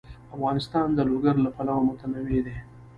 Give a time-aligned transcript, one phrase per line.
[0.35, 2.57] افغانستان د لوگر له پلوه متنوع دی.